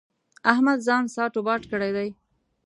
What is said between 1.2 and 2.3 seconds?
و باټ کړی دی.